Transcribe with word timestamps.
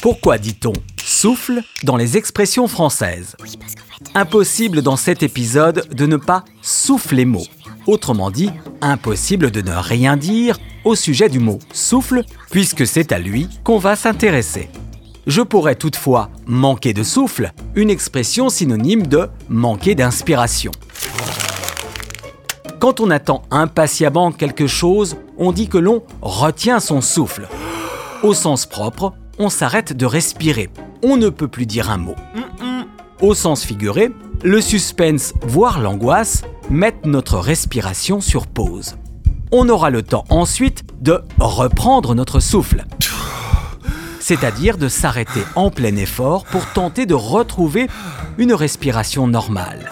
Pourquoi 0.00 0.38
dit-on 0.38 0.72
souffle 0.96 1.60
dans 1.82 1.98
les 1.98 2.16
expressions 2.16 2.66
françaises 2.68 3.36
Impossible 4.14 4.80
dans 4.80 4.96
cet 4.96 5.22
épisode 5.22 5.94
de 5.94 6.06
ne 6.06 6.16
pas 6.16 6.42
souffler 6.62 7.26
mot. 7.26 7.44
Autrement 7.86 8.30
dit, 8.30 8.50
impossible 8.80 9.50
de 9.50 9.60
ne 9.60 9.72
rien 9.72 10.16
dire 10.16 10.58
au 10.84 10.94
sujet 10.94 11.28
du 11.28 11.38
mot 11.38 11.58
souffle, 11.74 12.24
puisque 12.50 12.86
c'est 12.86 13.12
à 13.12 13.18
lui 13.18 13.46
qu'on 13.62 13.76
va 13.76 13.94
s'intéresser. 13.94 14.70
Je 15.26 15.42
pourrais 15.42 15.74
toutefois 15.74 16.30
manquer 16.46 16.94
de 16.94 17.02
souffle, 17.02 17.52
une 17.74 17.90
expression 17.90 18.48
synonyme 18.48 19.06
de 19.06 19.28
manquer 19.50 19.94
d'inspiration. 19.94 20.72
Quand 22.78 23.00
on 23.00 23.10
attend 23.10 23.42
impatiemment 23.50 24.32
quelque 24.32 24.66
chose, 24.66 25.18
on 25.36 25.52
dit 25.52 25.68
que 25.68 25.76
l'on 25.76 26.02
retient 26.22 26.80
son 26.80 27.02
souffle. 27.02 27.46
Au 28.22 28.32
sens 28.32 28.64
propre, 28.64 29.12
on 29.40 29.48
s'arrête 29.48 29.92
de 29.92 30.06
respirer. 30.06 30.70
On 31.02 31.16
ne 31.16 31.30
peut 31.30 31.48
plus 31.48 31.66
dire 31.66 31.90
un 31.90 31.96
mot. 31.96 32.14
Au 33.20 33.34
sens 33.34 33.64
figuré, 33.64 34.10
le 34.44 34.60
suspense, 34.60 35.32
voire 35.42 35.80
l'angoisse, 35.80 36.42
mettent 36.68 37.06
notre 37.06 37.38
respiration 37.38 38.20
sur 38.20 38.46
pause. 38.46 38.96
On 39.50 39.68
aura 39.68 39.90
le 39.90 40.02
temps 40.02 40.24
ensuite 40.28 40.84
de 41.00 41.20
reprendre 41.40 42.14
notre 42.14 42.38
souffle 42.38 42.84
c'est-à-dire 44.20 44.78
de 44.78 44.86
s'arrêter 44.86 45.42
en 45.56 45.70
plein 45.70 45.96
effort 45.96 46.44
pour 46.44 46.64
tenter 46.72 47.04
de 47.04 47.14
retrouver 47.14 47.88
une 48.38 48.52
respiration 48.52 49.26
normale. 49.26 49.90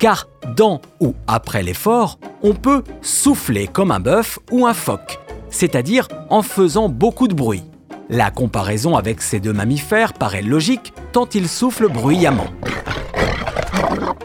Car 0.00 0.26
dans 0.56 0.80
ou 0.98 1.14
après 1.28 1.62
l'effort, 1.62 2.18
on 2.42 2.54
peut 2.54 2.82
souffler 3.00 3.68
comme 3.68 3.92
un 3.92 4.00
bœuf 4.00 4.40
ou 4.50 4.66
un 4.66 4.74
phoque, 4.74 5.20
c'est-à-dire 5.50 6.08
en 6.30 6.42
faisant 6.42 6.88
beaucoup 6.88 7.28
de 7.28 7.34
bruit. 7.34 7.62
La 8.12 8.32
comparaison 8.32 8.96
avec 8.96 9.22
ces 9.22 9.38
deux 9.38 9.52
mammifères 9.52 10.14
paraît 10.14 10.42
logique 10.42 10.92
tant 11.12 11.28
ils 11.32 11.48
soufflent 11.48 11.88
bruyamment. 11.88 12.48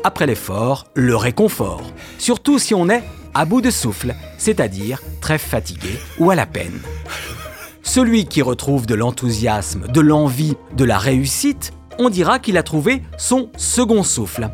Après 0.04 0.26
l'effort, 0.26 0.88
le 0.96 1.16
réconfort, 1.16 1.84
surtout 2.18 2.58
si 2.58 2.74
on 2.74 2.90
est 2.90 3.04
à 3.36 3.46
bout 3.46 3.62
de 3.62 3.70
souffle, 3.70 4.16
c'est-à-dire 4.40 5.04
très 5.22 5.38
fatigué 5.38 6.00
ou 6.18 6.32
à 6.32 6.36
la 6.36 6.48
peine. 6.48 6.80
Celui 7.84 8.26
qui 8.26 8.42
retrouve 8.42 8.88
de 8.88 8.96
l'enthousiasme, 8.96 9.88
de 9.88 10.02
l'envie, 10.02 10.58
de 10.76 10.84
la 10.84 10.98
réussite, 10.98 11.72
on 12.00 12.10
dira 12.10 12.40
qu'il 12.40 12.58
a 12.58 12.64
trouvé 12.64 13.04
son 13.20 13.52
second 13.56 14.02
souffle. 14.02 14.50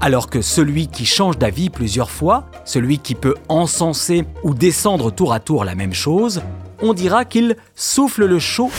Alors 0.00 0.30
que 0.30 0.40
celui 0.40 0.88
qui 0.88 1.04
change 1.04 1.36
d'avis 1.36 1.68
plusieurs 1.68 2.10
fois, 2.10 2.46
celui 2.64 2.98
qui 2.98 3.14
peut 3.14 3.34
encenser 3.50 4.24
ou 4.42 4.54
descendre 4.54 5.10
tour 5.10 5.34
à 5.34 5.40
tour 5.40 5.66
la 5.66 5.74
même 5.74 5.92
chose, 5.92 6.40
on 6.82 6.94
dira 6.94 7.24
qu'il 7.24 7.56
souffle 7.74 8.26
le 8.26 8.38
chaud 8.38 8.70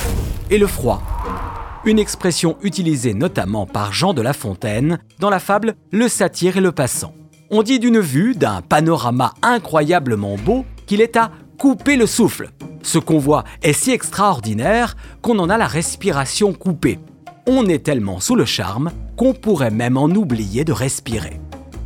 et 0.49 0.57
le 0.57 0.67
froid. 0.67 1.01
Une 1.85 1.99
expression 1.99 2.57
utilisée 2.61 3.13
notamment 3.13 3.65
par 3.65 3.91
Jean 3.91 4.13
de 4.13 4.21
La 4.21 4.33
Fontaine 4.33 4.99
dans 5.19 5.29
la 5.29 5.39
fable 5.39 5.75
Le 5.91 6.07
satyre 6.07 6.57
et 6.57 6.61
le 6.61 6.71
passant. 6.71 7.13
On 7.49 7.63
dit 7.63 7.79
d'une 7.79 7.99
vue, 7.99 8.35
d'un 8.35 8.61
panorama 8.61 9.33
incroyablement 9.41 10.35
beau, 10.37 10.65
qu'il 10.85 11.01
est 11.01 11.17
à 11.17 11.31
couper 11.57 11.95
le 11.95 12.05
souffle. 12.05 12.49
Ce 12.83 12.97
qu'on 12.97 13.19
voit 13.19 13.43
est 13.61 13.73
si 13.73 13.91
extraordinaire 13.91 14.95
qu'on 15.21 15.39
en 15.39 15.49
a 15.49 15.57
la 15.57 15.67
respiration 15.67 16.53
coupée. 16.53 16.99
On 17.47 17.65
est 17.67 17.83
tellement 17.83 18.19
sous 18.19 18.35
le 18.35 18.45
charme 18.45 18.91
qu'on 19.17 19.33
pourrait 19.33 19.71
même 19.71 19.97
en 19.97 20.09
oublier 20.09 20.63
de 20.63 20.71
respirer. 20.71 21.39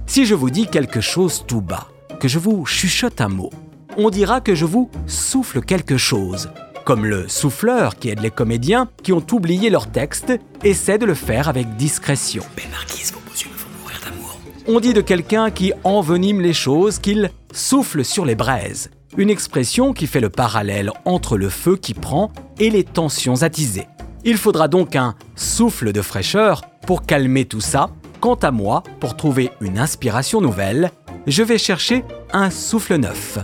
Si 0.06 0.26
je 0.26 0.36
vous 0.36 0.50
dis 0.50 0.68
quelque 0.68 1.02
chose 1.02 1.44
tout 1.48 1.62
bas, 1.62 1.88
que 2.20 2.28
je 2.28 2.40
vous 2.40 2.66
chuchote 2.66 3.22
un 3.22 3.30
mot, 3.30 3.50
on 3.98 4.10
dira 4.10 4.42
que 4.42 4.56
je 4.56 4.66
vous 4.66 4.90
souffle 5.08 5.62
quelque 5.62 5.98
chose, 5.98 6.50
comme 6.86 7.06
le 7.06 7.28
souffleur 7.28 7.98
qui 7.98 8.10
aide 8.10 8.22
les 8.22 8.32
comédiens 8.32 8.90
qui 9.04 9.14
ont 9.14 9.26
oublié 9.32 9.70
leur 9.70 9.92
texte 9.92 10.34
essaie 10.64 10.98
de 10.98 11.06
le 11.06 11.16
faire 11.16 11.50
avec 11.50 11.76
discrétion. 11.76 12.44
Belle 12.56 12.70
marquise, 12.72 13.14
vos 13.14 13.20
beaux 13.20 13.36
yeux 13.36 13.50
me 13.52 13.58
font 13.58 13.70
mourir 13.82 14.00
d'amour. 14.04 14.38
On 14.68 14.80
dit 14.80 14.94
de 14.94 15.02
quelqu'un 15.02 15.52
qui 15.52 15.74
envenime 15.84 16.42
les 16.42 16.54
choses 16.54 17.00
qu'il 17.00 17.32
souffle 17.52 18.04
sur 18.04 18.26
les 18.26 18.36
braises 18.36 18.90
une 19.18 19.30
expression 19.30 19.94
qui 19.94 20.08
fait 20.08 20.20
le 20.20 20.30
parallèle 20.30 20.92
entre 21.06 21.38
le 21.38 21.50
feu 21.50 21.78
qui 21.78 21.94
prend 21.94 22.32
et 22.60 22.70
les 22.70 22.84
tensions 22.84 23.44
attisées. 23.44 23.88
Il 24.24 24.38
faudra 24.38 24.68
donc 24.68 24.96
un 24.96 25.16
souffle 25.36 25.92
de 25.92 26.02
fraîcheur 26.02 26.62
pour 26.86 27.06
calmer 27.06 27.46
tout 27.46 27.62
ça. 27.62 27.90
Quant 28.20 28.36
à 28.36 28.52
moi, 28.52 28.84
pour 29.00 29.16
trouver 29.16 29.52
une 29.62 29.78
inspiration 29.78 30.42
nouvelle, 30.42 30.92
je 31.28 31.44
vais 31.44 31.58
chercher 31.58 32.04
un 32.34 32.50
souffle 32.50 32.96
neuf. 32.96 33.38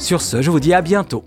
Sur 0.00 0.22
ce, 0.22 0.40
je 0.40 0.50
vous 0.50 0.60
dis 0.60 0.72
à 0.72 0.80
bientôt. 0.80 1.24